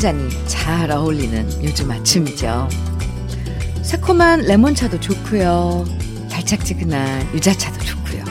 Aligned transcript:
잔이 0.00 0.28
잘 0.46 0.90
어울리는 0.90 1.46
요즘 1.62 1.90
아침이죠. 1.90 2.68
새콤한 3.82 4.42
레몬차도 4.42 4.98
좋고요. 5.00 5.84
달짝지근한 6.30 7.34
유자차도 7.34 7.78
좋고요. 7.84 8.24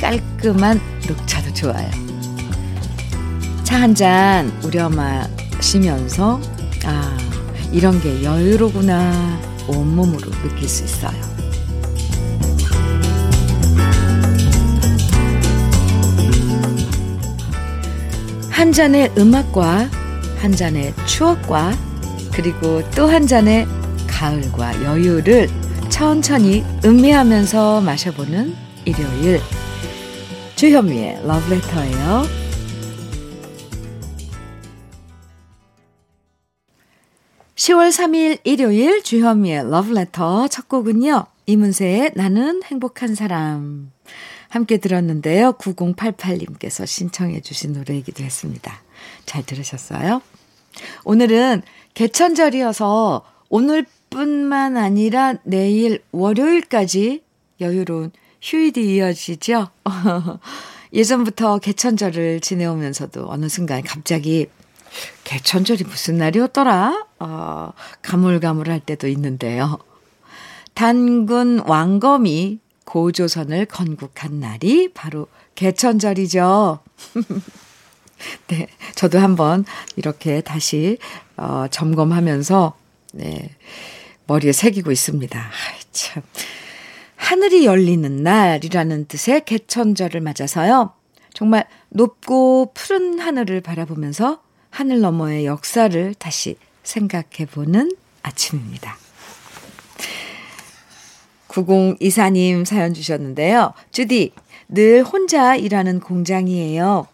깔끔한 0.00 0.80
녹차도 1.06 1.52
좋아요. 1.54 1.90
차 3.64 3.76
한 3.78 3.94
잔 3.94 4.52
우려 4.64 4.88
마시면서 4.90 6.40
아 6.84 7.16
이런 7.72 8.00
게 8.02 8.22
여유로구나 8.22 9.40
온몸으로 9.68 10.30
느낄 10.42 10.68
수 10.68 10.84
있어요. 10.84 11.20
한 18.50 18.72
잔의 18.72 19.10
음악과 19.18 19.88
한 20.42 20.50
잔의 20.50 20.92
추억과 21.06 21.72
그리고 22.34 22.82
또 22.90 23.06
한 23.06 23.26
잔의 23.28 23.66
가을과 24.08 24.82
여유를 24.82 25.48
천천히 25.88 26.64
음미하면서 26.84 27.80
마셔보는 27.82 28.54
일요일 28.84 29.40
주현미의 30.56 31.26
러브레터예요. 31.26 32.24
10월 37.54 37.90
3일 37.90 38.40
일요일 38.42 39.02
주현미의 39.04 39.70
러브레터 39.70 40.48
첫 40.48 40.68
곡은요. 40.68 41.26
이문세의 41.46 42.12
나는 42.16 42.62
행복한 42.64 43.14
사람 43.14 43.92
함께 44.48 44.78
들었는데요. 44.78 45.52
9088님께서 45.52 46.86
신청해 46.86 47.40
주신 47.42 47.72
노래이기도 47.72 48.24
했습니다. 48.24 48.82
잘 49.24 49.44
들으셨어요? 49.44 50.20
오늘은 51.04 51.62
개천절이어서 51.94 53.24
오늘뿐만 53.48 54.76
아니라 54.76 55.34
내일 55.44 56.02
월요일까지 56.12 57.22
여유로운 57.60 58.12
휴일이 58.40 58.96
이어지죠? 58.96 59.68
예전부터 60.92 61.58
개천절을 61.58 62.40
지내오면서도 62.40 63.30
어느 63.30 63.48
순간 63.48 63.82
갑자기 63.82 64.48
개천절이 65.24 65.84
무슨 65.84 66.18
날이었더라? 66.18 67.06
어, 67.18 67.72
가물가물할 68.02 68.80
때도 68.80 69.08
있는데요. 69.08 69.78
단군 70.74 71.60
왕검이 71.66 72.58
고조선을 72.84 73.66
건국한 73.66 74.40
날이 74.40 74.92
바로 74.92 75.28
개천절이죠. 75.54 76.80
네, 78.48 78.68
저도 78.94 79.18
한번 79.18 79.64
이렇게 79.96 80.40
다시 80.40 80.98
어, 81.36 81.66
점검하면서 81.70 82.74
네, 83.14 83.50
머리에 84.26 84.52
새기고 84.52 84.92
있습니다. 84.92 85.38
아이, 85.38 85.80
참. 85.92 86.22
하늘이 87.16 87.66
열리는 87.66 88.16
날이라는 88.22 89.06
뜻의 89.06 89.44
개천절을 89.44 90.20
맞아서요. 90.20 90.92
정말 91.32 91.66
높고 91.90 92.72
푸른 92.74 93.18
하늘을 93.18 93.60
바라보면서 93.60 94.42
하늘 94.70 95.00
너머의 95.00 95.46
역사를 95.46 96.14
다시 96.14 96.56
생각해 96.82 97.46
보는 97.50 97.92
아침입니다. 98.22 98.96
9024님 101.48 102.64
사연 102.64 102.94
주셨는데요. 102.94 103.74
주디, 103.90 104.32
늘 104.68 105.02
혼자 105.02 105.54
일하는 105.54 106.00
공장이에요. 106.00 107.06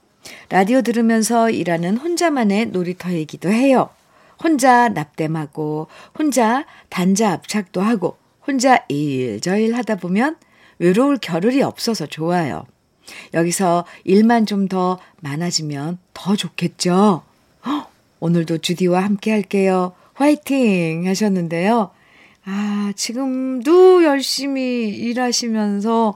라디오 0.48 0.82
들으면서 0.82 1.50
일하는 1.50 1.96
혼자만의 1.96 2.66
놀이터이기도 2.66 3.50
해요. 3.50 3.90
혼자 4.42 4.88
납땜하고, 4.88 5.88
혼자 6.18 6.64
단자 6.88 7.32
압착도 7.32 7.80
하고, 7.80 8.16
혼자 8.46 8.84
일저일 8.88 9.76
하다 9.76 9.96
보면 9.96 10.36
외로울 10.78 11.18
겨를이 11.18 11.62
없어서 11.62 12.06
좋아요. 12.06 12.64
여기서 13.34 13.84
일만 14.04 14.46
좀 14.46 14.68
더 14.68 14.98
많아지면 15.20 15.98
더 16.14 16.36
좋겠죠? 16.36 17.22
헉, 17.66 17.90
오늘도 18.20 18.58
주디와 18.58 19.02
함께 19.02 19.30
할게요. 19.32 19.92
화이팅! 20.14 21.06
하셨는데요. 21.06 21.90
아, 22.44 22.92
지금도 22.96 24.04
열심히 24.04 24.88
일하시면서, 24.88 26.14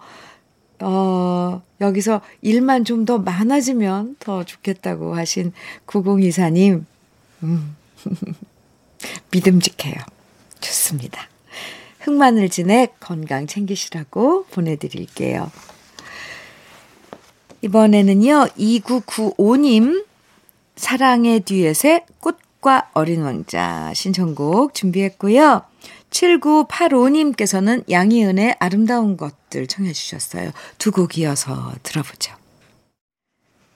어, 0.81 1.63
여기서 1.83 2.21
일만 2.41 2.85
좀 2.85 3.05
더 3.05 3.19
많아지면 3.19 4.17
더 4.21 4.45
좋겠다고 4.45 5.17
하신 5.17 5.53
9024님, 5.87 6.85
음, 7.43 7.77
믿음직해요. 9.33 9.97
좋습니다. 10.61 11.29
흑마늘 12.01 12.49
진액 12.49 13.01
건강 13.01 13.47
챙기시라고 13.49 14.45
보내드릴게요. 14.47 15.51
이번에는요, 17.63 18.47
2995님, 18.59 20.07
사랑의 20.77 21.41
듀엣의 21.41 22.07
꽃과 22.21 22.91
어린 22.95 23.23
왕자 23.23 23.93
신청곡 23.95 24.75
준비했고요. 24.75 25.63
7985님께서는 26.13 27.89
양희은의 27.91 28.57
아름다운 28.61 29.17
것들 29.17 29.67
청해 29.67 29.93
주셨어요. 29.93 30.53
두 30.79 30.93
곡 30.93 31.19
이어서 31.19 31.73
들어보죠. 31.83 32.35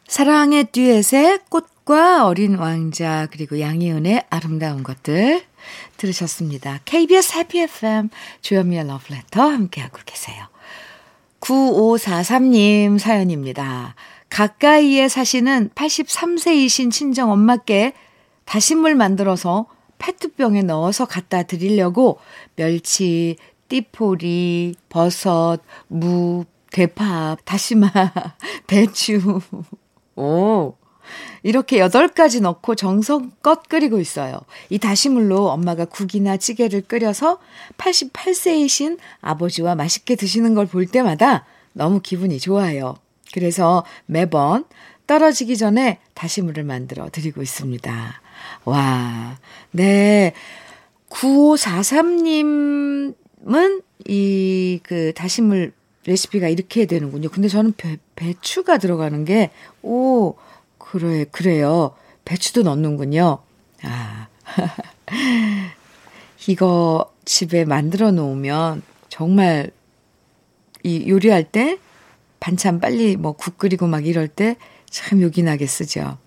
사랑의 0.06 0.66
듀엣의 0.70 1.40
꽃과 1.48 2.26
어린 2.26 2.54
왕자 2.56 3.26
그리고 3.32 3.58
양희은의 3.58 4.26
아름다운 4.30 4.82
것들 4.82 5.42
들으셨습니다. 5.96 6.80
KBS 6.84 7.38
해피 7.38 7.60
FM 7.62 8.10
주현미의 8.42 8.86
러브레터 8.86 9.42
함께하고 9.42 9.98
계세요. 10.06 10.46
9543님 11.40 12.98
사연입니다. 12.98 13.94
가까이에 14.30 15.08
사시는 15.08 15.70
83세이신 15.74 16.90
친정 16.92 17.30
엄마께 17.32 17.94
다신물 18.44 18.94
만들어서 18.94 19.66
페트병에 19.98 20.62
넣어서 20.62 21.04
갖다 21.06 21.42
드리려고 21.42 22.18
멸치, 22.56 23.36
띠포리, 23.68 24.74
버섯, 24.88 25.58
무, 25.88 26.44
대파, 26.70 27.36
다시마, 27.44 27.90
배추. 28.66 29.40
오. 30.16 30.74
이렇게 31.42 31.78
8가지 31.78 32.40
넣고 32.42 32.74
정성껏 32.74 33.68
끓이고 33.68 34.00
있어요. 34.00 34.40
이 34.70 34.78
다시물로 34.78 35.48
엄마가 35.50 35.84
국이나 35.84 36.36
찌개를 36.36 36.82
끓여서 36.82 37.38
88세이신 37.78 38.98
아버지와 39.20 39.74
맛있게 39.76 40.16
드시는 40.16 40.54
걸 40.54 40.66
볼 40.66 40.86
때마다 40.86 41.44
너무 41.72 42.00
기분이 42.00 42.40
좋아요. 42.40 42.96
그래서 43.32 43.84
매번 44.06 44.64
떨어지기 45.06 45.56
전에 45.56 46.00
다시물을 46.14 46.64
만들어 46.64 47.08
드리고 47.10 47.42
있습니다. 47.42 48.20
와, 48.66 49.38
네. 49.70 50.32
9543님은 51.10 53.82
이 54.08 54.80
그 54.82 55.12
다시물 55.14 55.72
레시피가 56.04 56.48
이렇게 56.48 56.86
되는군요. 56.86 57.28
근데 57.30 57.48
저는 57.48 57.72
배, 57.76 57.96
배추가 58.14 58.78
들어가는 58.78 59.24
게, 59.24 59.50
오, 59.82 60.34
그래, 60.78 61.24
그래요. 61.32 61.94
배추도 62.24 62.62
넣는군요. 62.62 63.38
아. 63.82 64.28
이거 66.48 67.12
집에 67.24 67.64
만들어 67.64 68.10
놓으면 68.12 68.82
정말 69.08 69.70
이 70.84 71.08
요리할 71.08 71.44
때 71.50 71.78
반찬 72.38 72.78
빨리 72.80 73.16
뭐 73.16 73.32
국 73.32 73.58
끓이고 73.58 73.86
막 73.86 74.06
이럴 74.06 74.28
때 74.28 74.56
참 74.90 75.20
요긴하게 75.20 75.66
쓰죠. 75.66 76.18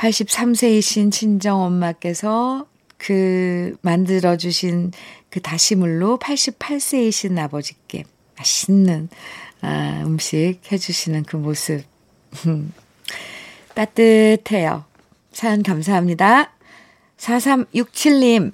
83세이신 0.00 1.12
친정 1.12 1.60
엄마께서 1.60 2.66
그 2.96 3.76
만들어주신 3.82 4.92
그 5.28 5.40
다시물로 5.40 6.18
88세이신 6.18 7.38
아버지께 7.38 8.04
맛있는 8.38 9.10
아, 9.60 10.02
음식 10.06 10.60
해주시는 10.72 11.24
그 11.24 11.36
모습. 11.36 11.84
따뜻해요. 13.74 14.84
사연 15.32 15.62
감사합니다. 15.62 16.52
4367님, 17.18 18.52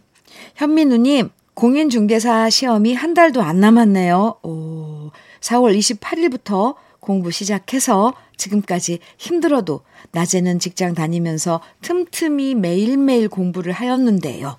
현민우님, 0.57 1.31
공인중개사 1.55 2.51
시험이 2.51 2.95
한 2.95 3.15
달도 3.15 3.41
안 3.43 3.61
남았네요. 3.61 4.41
오, 4.43 5.11
4월 5.41 5.79
28일부터 5.79 6.75
공부 7.06 7.31
시작해서 7.31 8.14
지금까지 8.37 8.99
힘들어도 9.17 9.82
낮에는 10.11 10.58
직장 10.58 10.93
다니면서 10.93 11.61
틈틈이 11.82 12.56
매일매일 12.56 13.29
공부를 13.29 13.73
하였는데요. 13.73 14.56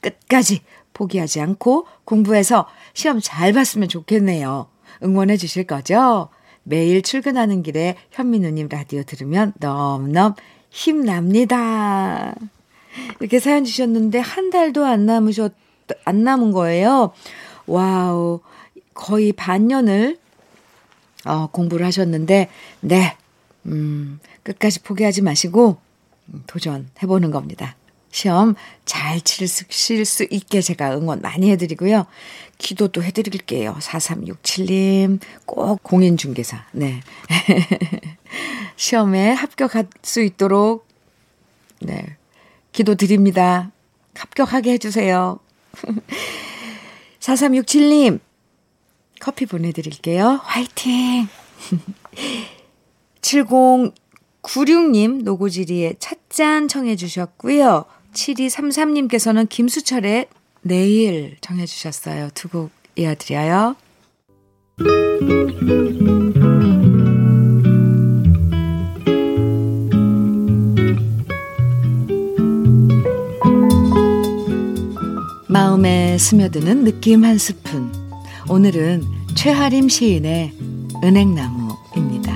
끝까지 0.00 0.62
포기하지 0.94 1.42
않고 1.42 1.86
공부해서 2.06 2.66
시험 2.94 3.20
잘 3.20 3.52
봤으면 3.52 3.88
좋겠네요. 3.88 4.66
응원해 5.02 5.36
주실 5.36 5.64
거죠? 5.64 6.30
매일 6.62 7.02
출근하는 7.02 7.62
길에 7.62 7.96
현미 8.12 8.45
누님 8.45 8.68
라디오 8.70 9.02
들으면 9.02 9.52
넘넘 9.60 10.36
힘납니다. 10.70 12.34
이렇게 13.20 13.38
사연 13.38 13.64
주셨는데 13.64 14.20
한 14.20 14.48
달도 14.48 14.86
안 14.86 15.04
남으셨, 15.04 15.52
안 16.06 16.24
남은 16.24 16.52
거예요. 16.52 17.12
와우. 17.66 18.40
거의 18.94 19.32
반년을 19.32 20.23
어, 21.24 21.48
공부를 21.48 21.86
하셨는데, 21.86 22.48
네. 22.80 23.16
음, 23.66 24.20
끝까지 24.42 24.80
포기하지 24.80 25.22
마시고 25.22 25.78
도전해보는 26.46 27.30
겁니다. 27.30 27.76
시험 28.10 28.54
잘 28.84 29.20
치실 29.20 30.04
수 30.04 30.24
있게 30.30 30.60
제가 30.60 30.96
응원 30.96 31.20
많이 31.20 31.50
해드리고요. 31.50 32.06
기도도 32.58 33.02
해드릴게요. 33.02 33.76
4367님, 33.80 35.18
꼭 35.44 35.82
공인중개사, 35.82 36.64
네. 36.72 37.00
시험에 38.76 39.32
합격할 39.32 39.88
수 40.02 40.22
있도록, 40.22 40.86
네. 41.80 42.16
기도 42.70 42.94
드립니다. 42.94 43.72
합격하게 44.14 44.72
해주세요. 44.74 45.40
4367님, 47.18 48.20
커피 49.24 49.46
보내드릴게요. 49.46 50.38
화이팅! 50.42 51.28
7096님, 53.22 55.22
노고지리의 55.22 55.96
찻잔 55.98 56.68
청해 56.68 56.96
주셨고요. 56.96 57.86
7233님께서는 58.12 59.48
김수철의 59.48 60.26
내일 60.60 61.38
청해 61.40 61.64
주셨어요. 61.64 62.28
두 62.34 62.48
곡 62.50 62.70
이어드려요. 62.96 63.76
마음에 75.48 76.18
스며드는 76.18 76.84
느낌 76.84 77.24
한 77.24 77.38
스푼. 77.38 78.03
오늘은 78.46 79.02
최하림 79.34 79.88
시인의 79.88 80.52
은행나무입니다. 81.02 82.34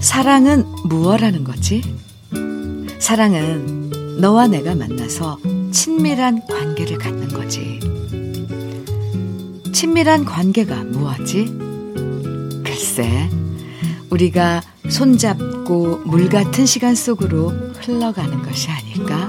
사랑은 0.00 0.64
무엇라는 0.84 1.42
거지? 1.42 1.82
사랑은 2.98 4.20
너와 4.20 4.48
내가 4.48 4.74
만나서 4.74 5.38
친밀한 5.72 6.46
관계를 6.46 6.98
갖는 6.98 7.28
거지. 7.28 7.80
친밀한 9.72 10.24
관계가 10.26 10.84
무엇지? 10.84 11.46
글쎄, 12.62 13.30
우리가 14.10 14.62
손잡고 14.88 16.02
물 16.04 16.28
같은 16.28 16.66
시간 16.66 16.94
속으로 16.94 17.48
흘러가는 17.80 18.42
것이 18.42 18.68
아닐까? 18.70 19.28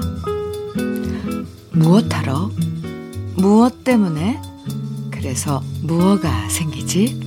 무엇하러? 1.78 2.50
무엇 3.36 3.84
때문에? 3.84 4.40
그래서 5.12 5.62
무엇가 5.82 6.48
생기지? 6.48 7.20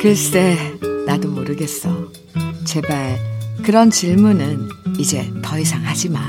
글쎄, 0.00 0.78
나도 1.06 1.28
모르겠어. 1.28 2.10
제발 2.64 3.18
그런 3.62 3.90
질문은 3.90 4.68
이제 4.98 5.32
더 5.42 5.58
이상 5.58 5.84
하지 5.86 6.10
마. 6.10 6.20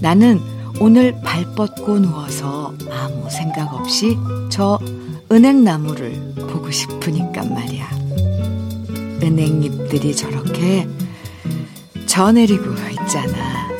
나는 0.00 0.38
오늘 0.80 1.18
발 1.22 1.46
뻗고 1.54 1.98
누워서 1.98 2.74
아무 2.90 3.30
생각 3.30 3.72
없이 3.72 4.18
저 4.50 4.78
은행나무를 5.32 6.34
보고 6.50 6.70
싶으니까 6.70 7.42
말이야. 7.42 7.88
은행잎들이 9.22 10.14
저렇게 10.14 10.86
저 12.06 12.30
내리고 12.32 12.74
있잖아. 12.90 13.75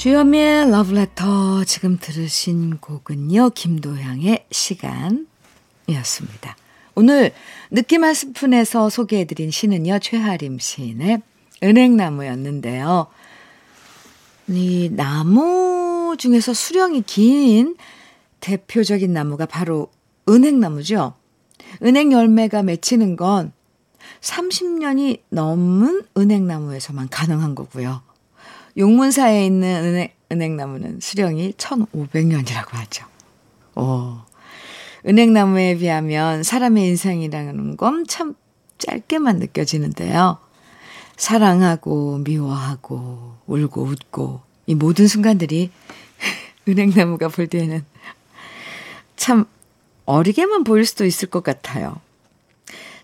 주현미의 0.00 0.70
러브레터 0.70 1.64
지금 1.64 1.98
들으신 2.00 2.78
곡은요. 2.78 3.50
김도향의 3.50 4.46
시간이었습니다. 4.50 5.26
오늘 6.94 7.34
느낌 7.70 8.04
한 8.04 8.14
스푼에서 8.14 8.88
소개해드린 8.88 9.50
시는요. 9.50 9.98
최하림 9.98 10.58
시인의 10.58 11.20
은행나무였는데요. 11.62 13.08
이 14.48 14.88
나무 14.90 16.16
중에서 16.18 16.54
수령이 16.54 17.02
긴 17.02 17.76
대표적인 18.40 19.12
나무가 19.12 19.44
바로 19.44 19.90
은행나무죠. 20.26 21.12
은행 21.82 22.10
열매가 22.12 22.62
맺히는 22.62 23.16
건 23.16 23.52
30년이 24.22 25.20
넘은 25.28 26.04
은행나무에서만 26.16 27.10
가능한 27.10 27.54
거고요. 27.54 28.00
용문사에 28.80 29.46
있는 29.46 29.84
은행, 29.84 30.08
은행나무는 30.32 31.00
수령이 31.00 31.52
1500년이라고 31.52 32.70
하죠. 32.72 33.06
오. 33.76 34.18
은행나무에 35.06 35.76
비하면 35.76 36.42
사람의 36.42 36.86
인생이라는 36.88 37.76
건 37.76 38.04
참 38.06 38.34
짧게만 38.80 39.38
느껴지는데요. 39.38 40.38
사랑하고, 41.16 42.18
미워하고, 42.24 43.36
울고, 43.46 43.82
웃고, 43.82 44.40
이 44.66 44.74
모든 44.74 45.06
순간들이 45.06 45.70
은행나무가 46.66 47.28
볼 47.28 47.46
때에는 47.46 47.84
참 49.16 49.44
어리게만 50.06 50.64
보일 50.64 50.86
수도 50.86 51.04
있을 51.04 51.28
것 51.28 51.42
같아요. 51.42 52.00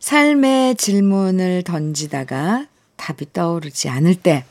삶의 0.01 0.77
질문을 0.77 1.63
던지다가 1.65 2.67
답이 2.97 3.33
떠오르지 3.33 3.91
않을 3.91 4.15
때, 4.15 4.45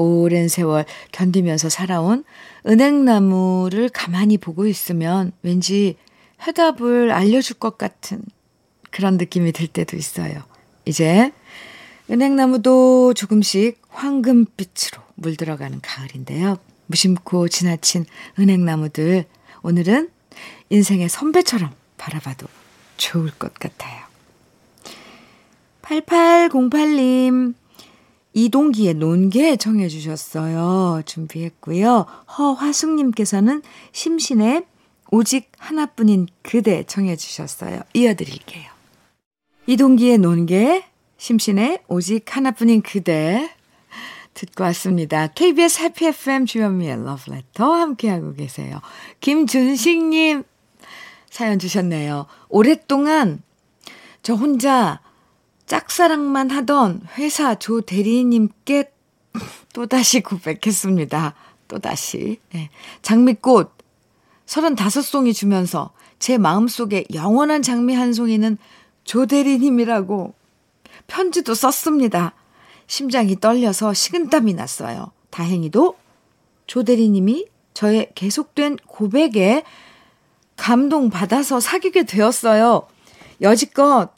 오랜 0.00 0.48
세월 0.48 0.86
견디면서 1.12 1.68
살아온 1.68 2.24
은행나무를 2.66 3.90
가만히 3.90 4.38
보고 4.38 4.66
있으면 4.66 5.32
왠지 5.42 5.96
해답을 6.46 7.10
알려줄 7.10 7.58
것 7.58 7.76
같은 7.76 8.22
그런 8.90 9.18
느낌이 9.18 9.52
들 9.52 9.66
때도 9.66 9.96
있어요. 9.96 10.42
이제 10.86 11.32
은행나무도 12.10 13.14
조금씩 13.14 13.80
황금빛으로 13.90 15.02
물들어가는 15.16 15.80
가을인데요. 15.82 16.56
무심코 16.86 17.48
지나친 17.48 18.06
은행나무들 18.38 19.26
오늘은 19.62 20.10
인생의 20.70 21.08
선배처럼 21.08 21.70
바라봐도 21.98 22.46
좋을 22.96 23.30
것 23.30 23.52
같아요. 23.54 24.10
8808님, 25.82 27.54
이동기의 28.32 28.94
논개 28.94 29.56
정해 29.56 29.88
주셨어요. 29.88 31.02
준비했고요. 31.04 32.06
허화숙님께서는 32.38 33.62
심신의 33.92 34.64
오직 35.10 35.50
하나뿐인 35.58 36.28
그대 36.42 36.84
정해 36.84 37.16
주셨어요. 37.16 37.80
이어드릴게요. 37.94 38.70
이동기의 39.66 40.18
논개, 40.18 40.84
심신의 41.16 41.80
오직 41.88 42.36
하나뿐인 42.36 42.82
그대 42.82 43.50
듣고 44.34 44.64
왔습니다. 44.64 45.26
KBS 45.28 45.82
해피 45.82 46.06
FM 46.06 46.46
주현미의 46.46 47.04
러브레터 47.04 47.72
함께하고 47.72 48.34
계세요. 48.34 48.80
김준식님 49.20 50.44
사연 51.28 51.58
주셨네요. 51.58 52.26
오랫동안 52.48 53.42
저 54.22 54.34
혼자 54.34 55.00
짝사랑만 55.70 56.50
하던 56.50 57.02
회사 57.16 57.54
조 57.54 57.80
대리님께 57.80 58.92
또다시 59.72 60.20
고백했습니다. 60.20 61.36
또다시. 61.68 62.40
네. 62.52 62.70
장미꽃 63.02 63.70
35송이 64.46 65.32
주면서 65.32 65.92
제 66.18 66.38
마음속에 66.38 67.04
영원한 67.14 67.62
장미 67.62 67.94
한 67.94 68.12
송이는 68.12 68.58
조 69.04 69.26
대리님이라고 69.26 70.34
편지도 71.06 71.54
썼습니다. 71.54 72.34
심장이 72.88 73.38
떨려서 73.38 73.94
식은땀이 73.94 74.54
났어요. 74.54 75.12
다행히도 75.30 75.96
조 76.66 76.82
대리님이 76.82 77.46
저의 77.74 78.10
계속된 78.16 78.78
고백에 78.88 79.62
감동받아서 80.56 81.60
사귀게 81.60 82.06
되었어요. 82.06 82.88
여지껏 83.40 84.12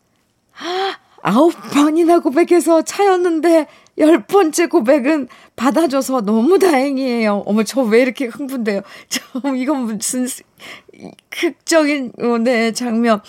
아 0.59 1.02
홉 1.31 1.53
번이나 1.73 2.19
고백해서 2.19 2.83
차였는데 2.83 3.67
열 3.99 4.23
번째 4.25 4.67
고백은 4.67 5.29
받아줘서 5.55 6.23
너무 6.23 6.59
다행이에요. 6.59 7.45
어머, 7.47 7.63
저 7.63 7.83
왜 7.83 8.01
이렇게 8.03 8.27
흥분돼요? 8.27 8.81
저, 9.09 9.55
이건 9.55 9.83
무슨 9.85 10.27
극적인, 11.31 12.13
어, 12.19 12.39
네, 12.39 12.73
장면. 12.73 13.21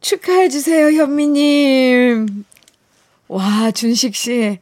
축하해주세요, 0.00 0.92
현미님. 1.02 2.44
와, 3.28 3.70
준식 3.72 4.14
씨. 4.14 4.58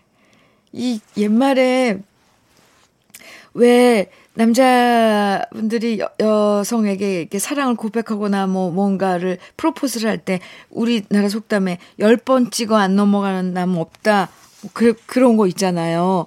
이 0.73 1.01
옛말에 1.17 1.99
왜 3.55 4.11
남자분들이 4.37 5.99
여, 5.99 6.11
여성에게 6.21 7.21
이렇게 7.21 7.39
사랑을 7.39 7.75
고백하거나 7.75 8.47
뭐 8.47 8.71
뭔가를 8.71 9.39
프로포즈를 9.57 10.11
할 10.11 10.19
때 10.19 10.41
우리나라 10.71 11.29
속담에 11.29 11.79
열번 11.99 12.51
찍어 12.51 12.77
안 12.77 12.97
넘어가는 12.97 13.53
남 13.55 13.77
없다. 13.77 14.29
뭐 14.63 14.71
그, 14.73 14.95
그런 15.07 15.37
거 15.37 15.47
있잖아요. 15.49 16.27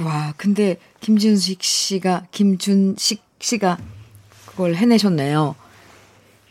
와, 0.00 0.32
근데 0.36 0.76
김준식 1.00 1.62
씨가, 1.62 2.26
김준식 2.30 3.22
씨가 3.40 3.78
그걸 4.46 4.74
해내셨네요. 4.74 5.54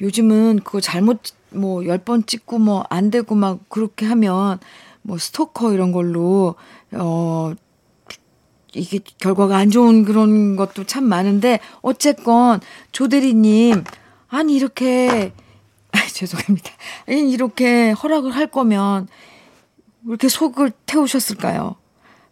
요즘은 0.02 0.62
그거 0.64 0.80
잘못 0.82 1.22
뭐열번 1.52 2.26
찍고 2.26 2.60
뭐 2.60 2.86
안 2.90 3.12
되고 3.12 3.36
막 3.36 3.60
그렇게 3.70 4.06
하면 4.06 4.60
뭐 5.04 5.18
스토커 5.18 5.74
이런 5.74 5.92
걸로 5.92 6.56
어 6.94 7.54
이게 8.74 9.00
결과가 9.20 9.58
안 9.58 9.70
좋은 9.70 10.06
그런 10.06 10.56
것도 10.56 10.86
참 10.86 11.04
많은데 11.06 11.60
어쨌건 11.82 12.62
조대리님 12.92 13.84
아니 14.30 14.56
이렇게 14.56 15.34
아 15.92 16.00
죄송합니다. 16.08 16.72
아니 17.08 17.32
이렇게 17.32 17.92
허락을 17.92 18.34
할 18.36 18.48
거면 18.48 19.08
왜 20.04 20.10
이렇게 20.10 20.30
속을 20.30 20.72
태우셨을까요? 20.86 21.76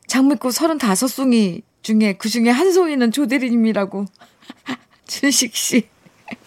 장미꽃 0.07 0.53
35송이 0.55 1.61
중에 1.81 2.13
그 2.13 2.29
중에 2.29 2.49
한 2.49 2.71
송이는 2.71 3.11
조대리님이라고 3.11 4.05
준식 5.07 5.55
씨. 5.55 5.87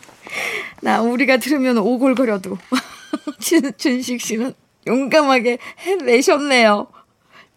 나 0.80 1.02
우리가 1.02 1.36
들으면 1.36 1.78
오골거려도 1.78 2.56
준, 3.40 3.72
준식 3.76 4.20
씨는 4.20 4.54
용감하게 4.86 5.58
해내셨네요. 5.78 6.88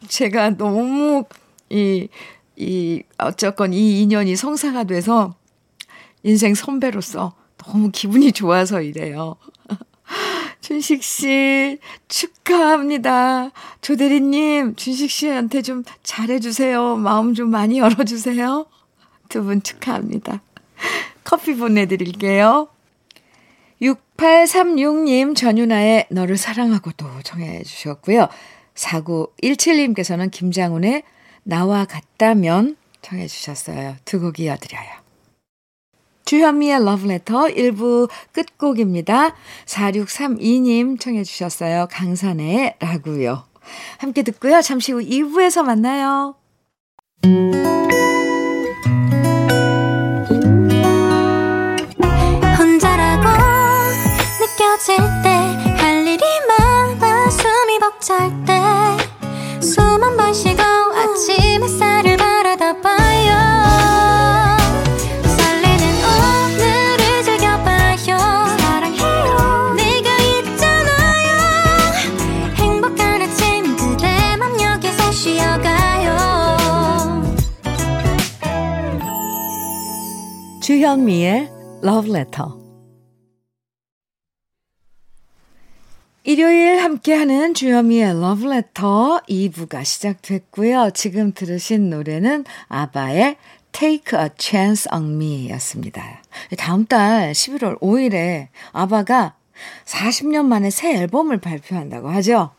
제가 0.07 0.51
너무 0.57 1.25
이, 1.69 2.07
이, 2.55 3.03
어쨌건 3.17 3.73
이 3.73 4.01
인연이 4.01 4.35
성사가 4.35 4.85
돼서 4.85 5.35
인생 6.23 6.55
선배로서 6.55 7.33
너무 7.57 7.91
기분이 7.91 8.31
좋아서 8.31 8.81
이래요. 8.81 9.35
준식 10.61 11.03
씨, 11.03 11.77
축하합니다. 12.07 13.51
조대리님, 13.81 14.75
준식 14.75 15.11
씨한테 15.11 15.61
좀 15.61 15.83
잘해주세요. 16.03 16.95
마음 16.97 17.33
좀 17.33 17.49
많이 17.49 17.79
열어주세요. 17.79 18.65
두 19.29 19.43
분 19.43 19.61
축하합니다. 19.61 20.41
커피 21.23 21.55
보내드릴게요. 21.55 22.67
6836님 23.81 25.35
전유나의 25.35 26.07
너를 26.09 26.37
사랑하고도 26.37 27.05
정해 27.23 27.61
주셨고요. 27.63 28.27
4917님께서는 28.75 30.31
김장훈의 30.31 31.03
나와 31.45 31.85
같다면 31.85 32.75
청해 33.01 33.27
주셨어요. 33.27 33.95
두 34.05 34.19
곡 34.19 34.39
이어드려요. 34.39 35.05
주현미의 36.25 36.83
러브레터 36.83 37.45
1부 37.49 38.09
끝곡입니다. 38.31 39.35
4632님 39.65 40.99
청해 40.99 41.23
주셨어요. 41.23 41.87
강산의 41.91 42.75
라고요. 42.79 43.43
함께 43.99 44.23
듣고요. 44.23 44.61
잠시 44.61 44.91
후 44.91 44.99
2부에서 45.01 45.63
만나요. 45.63 46.35
혼자라고 52.57 53.27
느껴질 54.39 54.97
때 55.23 55.29
할 55.77 56.07
일이 56.07 56.23
많아 56.47 57.29
숨이 57.29 57.79
벅찰 57.79 58.29
때 58.45 58.53
주현미의 80.65 81.51
Letter. 81.83 82.49
일요일 86.23 86.79
함께하는 86.79 87.53
주현미의 87.53 88.15
Letter 88.15 89.19
2부가 89.29 89.85
시작됐고요. 89.85 90.89
지금 90.95 91.33
들으신 91.33 91.91
노래는 91.91 92.45
아바의 92.67 93.37
Take 93.73 94.19
a 94.19 94.29
Chance 94.39 94.89
on 94.91 95.13
Me 95.13 95.51
였습니다. 95.51 96.23
다음 96.57 96.87
달 96.87 97.31
11월 97.33 97.79
5일에 97.79 98.47
아바가 98.71 99.35
40년 99.85 100.45
만에 100.45 100.71
새 100.71 100.95
앨범을 100.95 101.41
발표한다고 101.41 102.09
하죠. 102.09 102.49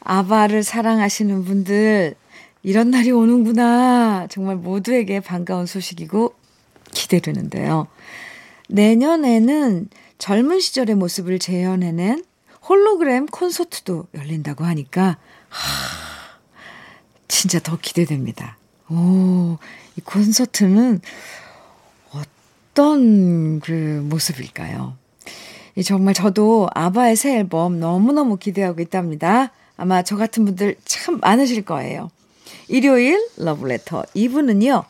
아바를 0.00 0.62
사랑하시는 0.62 1.42
분들, 1.46 2.16
이런 2.62 2.90
날이 2.90 3.12
오는구나. 3.12 4.26
정말 4.28 4.56
모두에게 4.56 5.20
반가운 5.20 5.64
소식이고 5.64 6.43
기대되는데요. 7.04 7.86
내년에는 8.68 9.88
젊은 10.18 10.60
시절의 10.60 10.94
모습을 10.96 11.38
재현해낸 11.38 12.24
홀로그램 12.66 13.26
콘서트도 13.26 14.06
열린다고 14.14 14.64
하니까, 14.64 15.18
하, 15.48 16.38
진짜 17.28 17.58
더 17.60 17.78
기대됩니다. 17.80 18.56
오, 18.88 19.58
이 19.96 20.00
콘서트는 20.00 21.00
어떤 22.12 23.60
그 23.60 24.04
모습일까요? 24.08 24.96
정말 25.84 26.14
저도 26.14 26.68
아바의 26.72 27.16
새 27.16 27.38
앨범 27.38 27.80
너무너무 27.80 28.38
기대하고 28.38 28.80
있답니다. 28.80 29.50
아마 29.76 30.02
저 30.02 30.16
같은 30.16 30.44
분들 30.44 30.76
참 30.84 31.18
많으실 31.20 31.64
거예요. 31.64 32.10
일요일 32.68 33.28
러브레터 33.36 34.04
2부는요, 34.14 34.84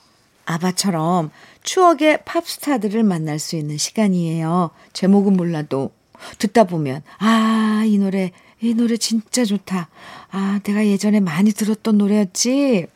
아바처럼 0.44 1.30
추억의 1.64 2.24
팝스타들을 2.24 3.02
만날 3.02 3.38
수 3.38 3.56
있는 3.56 3.76
시간이에요. 3.76 4.70
제목은 4.92 5.36
몰라도 5.36 5.90
듣다 6.38 6.64
보면 6.64 7.02
아, 7.18 7.82
이 7.86 7.98
노래 7.98 8.30
이 8.60 8.74
노래 8.74 8.96
진짜 8.96 9.44
좋다. 9.44 9.88
아, 10.30 10.60
내가 10.62 10.86
예전에 10.86 11.20
많이 11.20 11.52
들었던 11.52 11.98
노래였지. 11.98 12.86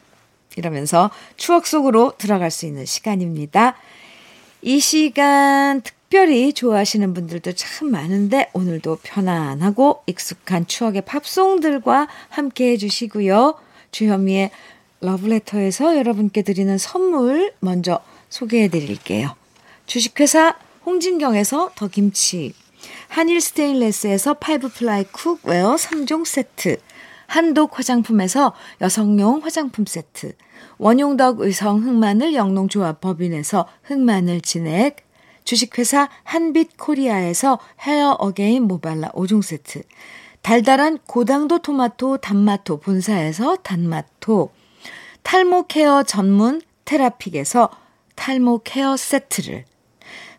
이러면서 0.57 1.11
추억 1.37 1.67
속으로 1.67 2.15
들어갈 2.19 2.51
수 2.51 2.67
있는 2.67 2.85
시간입니다. 2.87 3.77
이 4.63 4.81
시간 4.81 5.83
특별히 5.83 6.53
좋아하시는 6.53 7.15
분들도 7.15 7.53
참 7.53 7.91
많은데 7.91 8.51
오늘도 8.55 8.99
편안하고 9.03 10.03
익숙한 10.07 10.67
추억의 10.67 11.03
팝송들과 11.03 12.09
함께 12.29 12.73
해주시고요. 12.73 13.55
주현미의 13.93 14.51
러브레터에서 15.01 15.97
여러분께 15.97 16.43
드리는 16.43 16.77
선물 16.77 17.53
먼저 17.61 18.01
소개해 18.29 18.69
드릴게요. 18.69 19.35
주식회사 19.87 20.57
홍진경에서 20.85 21.73
더 21.75 21.89
김치, 21.89 22.53
한일 23.09 23.41
스테인레스에서 23.41 24.35
five 24.35 24.69
ply 24.69 25.05
cookware 25.05 25.77
3종 25.77 26.25
세트, 26.25 26.79
한독 27.27 27.79
화장품에서 27.79 28.55
여성용 28.81 29.41
화장품 29.45 29.85
세트, 29.87 30.35
원용덕 30.79 31.41
의성 31.41 31.83
흑마늘 31.83 32.35
영농조합 32.35 33.01
법인에서 33.01 33.67
흑마늘 33.85 34.41
진액, 34.41 35.07
주식회사 35.45 36.09
한빛 36.25 36.77
코리아에서 36.77 37.59
헤어 37.81 38.13
어게인 38.13 38.65
모발라 38.65 39.11
5종 39.13 39.43
세트, 39.43 39.83
달달한 40.43 40.99
고당도 41.07 41.59
토마토 41.61 42.19
단마토 42.19 42.81
본사에서 42.81 43.57
단마토, 43.57 44.51
탈모 45.23 45.67
케어 45.67 46.03
전문 46.03 46.63
테라픽에서 46.85 47.69
탈모 48.19 48.63
케어 48.65 48.97
세트를 48.97 49.65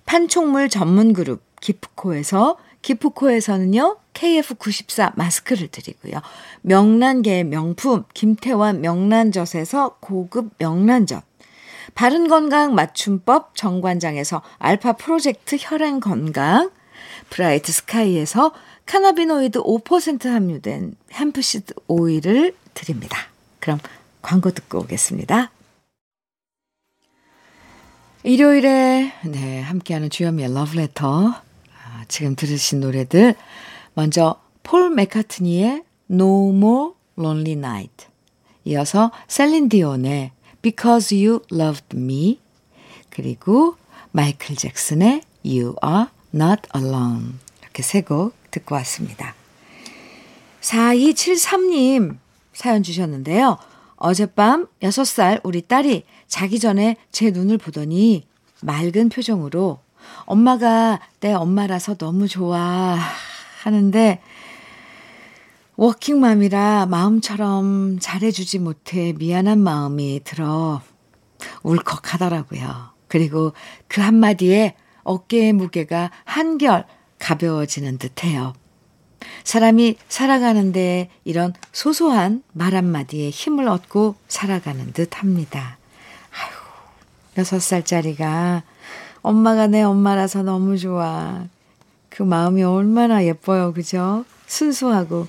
판촉물 0.05 0.69
전문 0.69 1.13
그룹 1.13 1.41
기프코에서 1.61 2.57
기프코에서는요 2.81 3.97
KF94 4.13 5.13
마스크를 5.15 5.69
드리고요. 5.69 6.21
명란계의 6.61 7.45
명품 7.45 8.03
김태환 8.13 8.81
명란젓에서 8.81 9.97
고급 10.01 10.51
명란젓 10.57 11.23
바른 11.95 12.27
건강 12.27 12.75
맞춤법 12.75 13.55
정관장에서 13.55 14.41
알파 14.57 14.93
프로젝트 14.93 15.55
혈행 15.59 16.01
건강 16.01 16.69
브라이트 17.29 17.71
스카이에서 17.71 18.51
cannabinoid 18.85 19.61
5% 19.61 20.27
함유된 20.27 20.95
hemp 21.13 21.43
seed 21.43 21.73
오일을 21.87 22.55
드립니다. 22.73 23.17
그럼 23.59 23.79
광고 24.21 24.51
듣고 24.51 24.79
오겠습니다. 24.79 25.51
일요일에 28.33 29.11
네 29.25 29.59
함께하는 29.61 30.11
주현미의 30.11 30.53
러브레터 30.53 31.29
아, 31.29 32.05
지금 32.07 32.35
들으신 32.35 32.79
노래들 32.79 33.33
먼저 33.95 34.39
폴 34.61 34.91
맥카트니의 34.91 35.83
No 36.11 36.49
More 36.49 36.91
Lonely 37.17 37.53
Night 37.53 38.05
이어서 38.65 39.09
셀린 39.27 39.67
디온의 39.69 40.29
Because 40.61 41.25
You 41.25 41.39
Loved 41.51 41.97
Me 41.97 42.39
그리고 43.09 43.77
마이클 44.11 44.55
잭슨의 44.55 45.23
You 45.43 45.73
Are 45.83 46.05
Not 46.31 46.61
Alone. 46.75 47.33
이렇게 47.63 47.81
세 47.81 48.01
곡 48.01 48.35
듣고 48.51 48.75
왔습니다. 48.75 49.33
4273님 50.61 52.17
사연 52.53 52.83
주셨는데요. 52.83 53.57
어젯밤 53.95 54.67
6살 54.83 55.41
우리 55.43 55.63
딸이 55.63 56.03
자기 56.29 56.59
전에 56.59 56.95
제 57.11 57.31
눈을 57.31 57.57
보더니 57.57 58.25
맑은 58.61 59.09
표정으로 59.09 59.79
엄마가 60.25 61.01
내 61.19 61.33
엄마라서 61.33 61.95
너무 61.95 62.27
좋아 62.27 62.97
하는데 63.63 64.21
워킹맘이라 65.75 66.85
마음처럼 66.85 67.99
잘해주지 67.99 68.59
못해 68.59 69.13
미안한 69.17 69.59
마음이 69.59 70.21
들어 70.23 70.81
울컥하더라고요. 71.63 72.89
그리고 73.07 73.53
그 73.87 74.01
한마디에 74.01 74.75
어깨의 75.03 75.53
무게가 75.53 76.11
한결 76.25 76.85
가벼워지는 77.17 77.97
듯 77.97 78.23
해요. 78.23 78.53
사람이 79.43 79.95
살아가는데 80.07 81.09
이런 81.23 81.53
소소한 81.71 82.43
말 82.51 82.75
한마디에 82.75 83.29
힘을 83.29 83.67
얻고 83.67 84.15
살아가는 84.27 84.93
듯 84.93 85.19
합니다. 85.19 85.78
여섯 87.37 87.59
살짜리가 87.59 88.63
엄마가 89.21 89.67
내 89.67 89.81
엄마라서 89.81 90.43
너무 90.43 90.77
좋아. 90.77 91.45
그 92.09 92.23
마음이 92.23 92.63
얼마나 92.63 93.23
예뻐요. 93.23 93.73
그죠? 93.73 94.25
순수하고. 94.47 95.27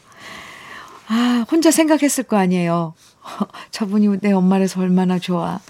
아, 1.09 1.45
혼자 1.50 1.71
생각했을 1.71 2.25
거 2.25 2.37
아니에요. 2.37 2.95
저분이 3.71 4.19
내 4.21 4.33
엄마라서 4.33 4.80
얼마나 4.80 5.19
좋아. 5.19 5.61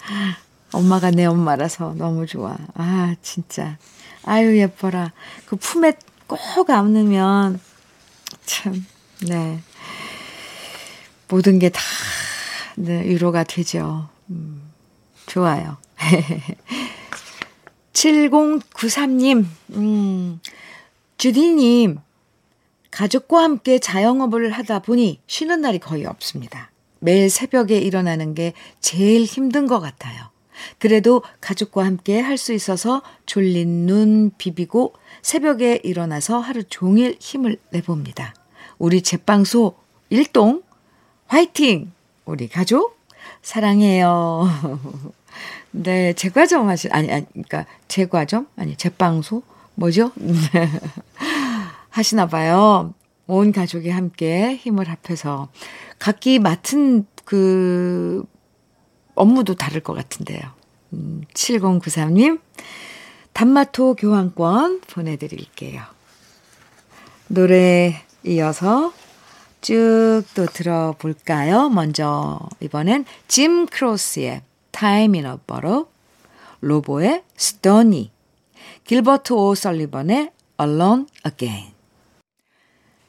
엄마가 0.72 1.10
내 1.10 1.26
엄마라서 1.26 1.94
너무 1.96 2.26
좋아. 2.26 2.56
아, 2.74 3.14
진짜. 3.22 3.76
아유, 4.24 4.58
예뻐라. 4.58 5.12
그 5.46 5.56
품에 5.56 5.92
꼭 6.26 6.70
안으면 6.70 7.60
참, 8.44 8.86
네. 9.26 9.60
모든 11.28 11.58
게 11.58 11.68
다, 11.68 11.80
네, 12.76 13.04
위로가 13.04 13.44
되죠. 13.44 14.08
음, 14.30 14.69
좋아요. 15.26 15.76
7093님, 17.92 19.44
음, 19.74 20.40
주디님, 21.18 21.98
가족과 22.90 23.42
함께 23.42 23.78
자영업을 23.78 24.50
하다 24.50 24.80
보니 24.80 25.20
쉬는 25.26 25.60
날이 25.60 25.78
거의 25.78 26.06
없습니다. 26.06 26.70
매일 26.98 27.30
새벽에 27.30 27.78
일어나는 27.78 28.34
게 28.34 28.52
제일 28.80 29.24
힘든 29.24 29.66
것 29.66 29.80
같아요. 29.80 30.30
그래도 30.78 31.22
가족과 31.40 31.84
함께 31.84 32.20
할 32.20 32.36
수 32.36 32.52
있어서 32.52 33.02
졸린 33.26 33.86
눈 33.86 34.30
비비고 34.36 34.94
새벽에 35.22 35.80
일어나서 35.82 36.38
하루 36.38 36.62
종일 36.64 37.16
힘을 37.18 37.56
내봅니다. 37.70 38.34
우리 38.78 39.00
제빵소 39.02 39.76
일동 40.10 40.62
화이팅! 41.26 41.92
우리 42.26 42.48
가족 42.48 42.99
사랑해요. 43.42 44.48
네, 45.72 46.12
제과점 46.14 46.68
하시 46.68 46.88
아니 46.90 47.10
아니 47.12 47.26
그러니까 47.32 47.66
제과점 47.88 48.48
아니 48.56 48.76
제빵소 48.76 49.42
뭐죠? 49.74 50.12
하시나 51.90 52.26
봐요. 52.26 52.94
온 53.26 53.52
가족이 53.52 53.90
함께 53.90 54.56
힘을 54.56 54.88
합해서 54.88 55.48
각기 55.98 56.38
맡은 56.40 57.06
그 57.24 58.24
업무도 59.14 59.54
다를 59.54 59.80
것 59.82 59.94
같은데요. 59.94 60.40
음, 60.92 61.22
7093님, 61.34 62.40
단마토 63.32 63.94
교환권 63.94 64.80
보내드릴게요. 64.80 65.82
노래 67.28 68.02
이어서 68.24 68.92
쭉 69.60 70.24
또 70.34 70.46
들어볼까요? 70.46 71.68
먼저 71.68 72.40
이번엔 72.60 73.04
짐 73.28 73.66
크로스의 73.66 74.42
Time 74.72 75.18
in 75.18 75.30
a 75.30 75.38
Bottle, 75.46 75.84
로보의 76.60 77.22
Stony, 77.38 78.10
길버트 78.84 79.32
오 79.32 79.54
설리번의 79.54 80.30
Alone 80.60 81.06
Again. 81.26 81.72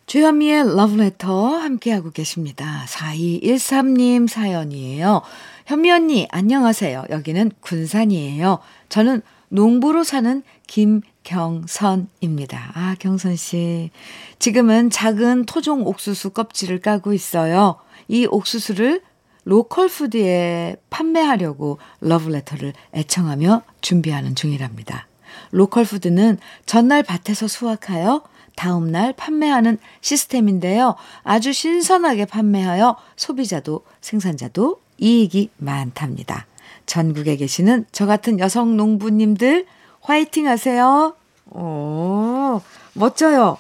주현미의 0.08 0.76
러브레터 0.76 1.56
함께하고 1.56 2.12
계십니다. 2.12 2.86
4213님 2.90 4.28
사연이에요. 4.28 5.22
현미 5.68 5.90
언니, 5.90 6.28
안녕하세요. 6.32 7.06
여기는 7.10 7.52
군산이에요. 7.62 8.60
저는 8.90 9.22
농부로 9.52 10.04
사는 10.06 10.44
김경선입니다. 10.68 12.72
아, 12.74 12.96
경선 13.00 13.36
씨. 13.36 13.92
지금은 14.40 14.90
작은 14.90 15.46
토종 15.46 15.86
옥수수 15.86 16.30
껍질을 16.30 16.80
까고 16.80 17.12
있어요. 17.14 17.76
이 18.08 18.26
옥수수를 18.26 19.02
로컬 19.44 19.90
푸드에 19.90 20.78
판매하려고 20.90 21.80
러브레터를 22.00 22.72
애청하며 22.94 23.64
준비하는 23.82 24.36
중이랍니다. 24.36 25.08
로컬 25.52 25.84
푸드는 25.84 26.38
전날 26.66 27.04
밭에서 27.04 27.50
수확하여 27.50 28.24
다음날 28.56 29.12
판매하는 29.14 29.80
시스템인데요. 30.00 30.96
아주 31.24 31.52
신선하게 31.52 32.24
판매하여 32.26 32.96
소비자도 33.18 33.84
생산자도 34.00 34.80
이익이 34.98 35.50
많답니다. 35.58 36.48
전국에 36.86 37.36
계시는 37.36 37.86
저 37.92 38.06
같은 38.06 38.40
여성 38.40 38.78
농부님들 38.78 39.66
화이팅 40.02 40.48
하세요. 40.48 41.16
오, 41.52 42.62
멋져요. 42.94 43.58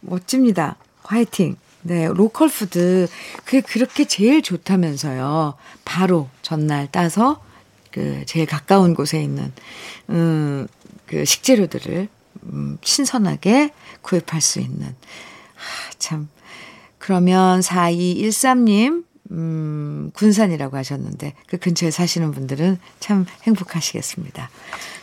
멋집니다. 0.00 0.76
화이팅. 1.02 1.56
네, 1.82 2.08
로컬 2.08 2.48
푸드. 2.48 3.08
그게 3.44 3.60
그렇게 3.60 4.04
제일 4.04 4.42
좋다면서요. 4.42 5.54
바로 5.84 6.28
전날 6.42 6.88
따서 6.90 7.42
그 7.90 8.24
제일 8.26 8.46
가까운 8.46 8.94
곳에 8.94 9.22
있는 9.22 9.52
음, 10.10 10.66
그 11.06 11.24
식재료들을 11.24 12.08
음, 12.44 12.78
신선하게 12.82 13.72
구입할 14.02 14.40
수 14.40 14.60
있는. 14.60 14.86
아, 14.86 15.90
참. 15.98 16.28
그러면 16.98 17.60
4213님, 17.60 19.04
음, 19.30 20.10
군산이라고 20.14 20.76
하셨는데, 20.76 21.34
그 21.46 21.58
근처에 21.58 21.90
사시는 21.90 22.32
분들은 22.32 22.78
참 22.98 23.26
행복하시겠습니다. 23.44 24.50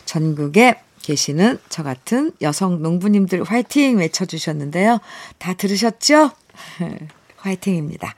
전국에 0.04 0.80
계시는 1.02 1.58
저 1.68 1.82
같은 1.82 2.32
여성 2.42 2.82
농부님들 2.82 3.42
화이팅 3.42 3.98
외쳐주셨는데요. 3.98 4.98
다 5.38 5.54
들으셨죠? 5.54 6.30
화이팅입니다. 7.36 8.14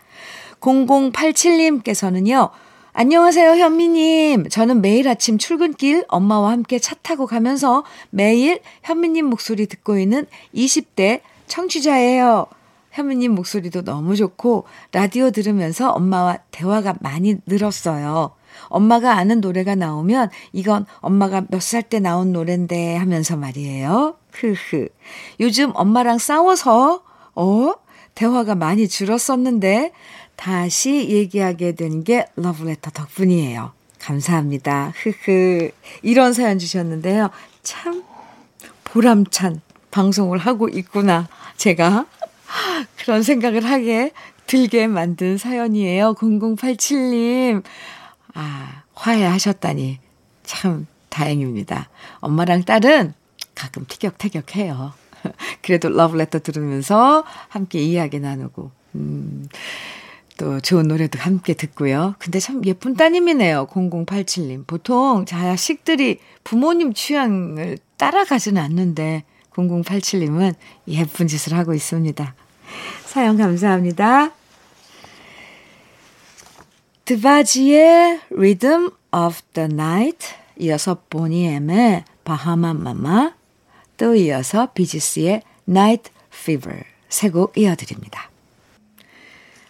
0087님께서는요, 0.61 2.51
안녕하세요, 2.93 3.53
현미님. 3.53 4.49
저는 4.49 4.83
매일 4.83 5.09
아침 5.09 5.39
출근길 5.39 6.05
엄마와 6.09 6.51
함께 6.51 6.79
차 6.79 6.97
타고 6.97 7.27
가면서 7.27 7.85
매일 8.11 8.61
현미님 8.83 9.27
목소리 9.27 9.67
듣고 9.67 9.99
있는 9.99 10.27
20대 10.55 11.21
청취자예요. 11.47 12.47
현미님 13.01 13.35
목소리도 13.35 13.83
너무 13.83 14.15
좋고 14.15 14.65
라디오 14.93 15.31
들으면서 15.31 15.91
엄마와 15.91 16.39
대화가 16.51 16.95
많이 17.01 17.37
늘었어요. 17.47 18.33
엄마가 18.69 19.15
아는 19.17 19.41
노래가 19.41 19.75
나오면 19.75 20.29
이건 20.53 20.85
엄마가 21.01 21.45
몇 21.49 21.61
살 21.63 21.83
때 21.83 21.99
나온 21.99 22.33
노랜데 22.33 22.97
하면서 22.97 23.37
말이에요. 23.37 24.17
흐흐. 24.33 24.89
요즘 25.41 25.73
엄마랑 25.75 26.19
싸워서 26.19 27.03
어? 27.35 27.73
대화가 28.15 28.55
많이 28.55 28.87
줄었었는데 28.87 29.93
다시 30.37 31.09
얘기하게 31.09 31.73
된 31.73 32.05
게 32.05 32.27
러브레터 32.37 32.91
덕분이에요. 32.91 33.73
감사합니다. 33.99 34.93
흐흐. 34.97 35.71
이런 36.03 36.33
사연 36.35 36.59
주셨는데요. 36.59 37.31
참 37.63 38.03
보람찬 38.85 39.63
방송을 39.91 40.39
하고 40.39 40.69
있구나. 40.69 41.29
제가 41.57 42.07
그런 42.99 43.23
생각을 43.23 43.65
하게 43.65 44.13
들게 44.47 44.87
만든 44.87 45.39
사연이에요. 45.39 46.15
0087님. 46.15 47.63
아, 48.35 48.83
화해하셨다니 48.95 49.99
참 50.43 50.87
다행입니다. 51.09 51.89
엄마랑 52.21 52.65
딸은 52.65 53.15
가끔 53.55 53.85
티격태격해요. 53.87 54.93
그래도 55.63 55.89
러브레터 55.91 56.41
들으면서 56.41 57.25
함께 57.49 57.81
이야기 57.81 58.21
나누고, 58.21 58.71
음, 58.95 59.49
또 60.39 60.61
좋은 60.61 60.89
노래도 60.89 61.19
함께 61.19 61.53
듣고요. 61.55 62.15
근데 62.19 62.41
참 62.41 62.65
예쁜 62.65 62.95
따님이네요. 62.95 63.67
0087님. 63.67 64.67
보통 64.67 65.27
자식들이 65.27 66.19
부모님 66.45 66.95
취향을 66.95 67.79
따라가지는 67.99 68.61
않는데, 68.63 69.25
0087님은 69.69 70.55
예쁜 70.89 71.27
짓을 71.29 71.55
하고 71.57 71.75
있습니다. 71.75 72.35
사연 73.07 73.37
감사합니다. 73.37 74.33
드바지의 77.05 78.21
Rhythm 78.33 78.91
of 79.13 79.37
the 79.55 79.69
Night 79.73 80.29
이어서 80.59 81.03
보니엠의 81.11 82.05
바하마 82.25 82.75
마마, 82.75 83.33
또 83.97 84.15
이어서 84.15 84.67
비지스의 84.73 85.43
Night 85.69 86.11
Fever 86.33 86.83
세 87.09 87.31
곡 87.31 87.59
이어드립니다. 87.59 88.31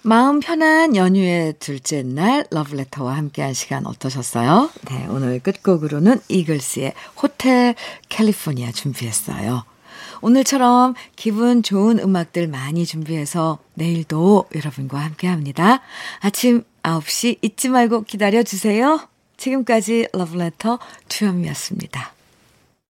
마음 0.03 0.41
편한 0.41 0.97
연휴의 0.97 1.55
둘째 1.59 2.03
날 2.03 2.47
러브레터와 2.51 3.17
함께한 3.17 3.53
시간 3.55 3.87
어떠셨어요? 3.87 4.71
네, 4.91 5.07
오늘 5.09 5.41
끝곡으로는 5.41 6.21
이글스의 6.29 6.95
호텔 7.23 7.75
캘리포니아 8.09 8.73
준비했어요. 8.73 9.65
오늘처럼 10.23 10.95
기분 11.17 11.63
좋은 11.63 11.99
음악들 11.99 12.49
많이 12.49 12.85
준비해서 12.87 13.59
내일도 13.75 14.45
여러분과 14.55 14.99
함께 14.99 15.27
합니다. 15.27 15.81
아침 16.21 16.65
9시 16.83 17.39
잊지 17.43 17.69
말고 17.69 18.03
기다려 18.03 18.43
주세요. 18.43 19.01
지금까지 19.37 20.09
러브레터 20.13 20.79
주현미였습니다. 21.09 22.20